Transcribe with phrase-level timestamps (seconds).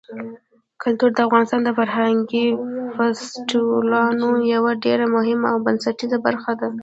[0.81, 2.45] کلتور د افغانستان د فرهنګي
[2.95, 6.69] فستیوالونو یوه ډېره مهمه او بنسټیزه برخه ده.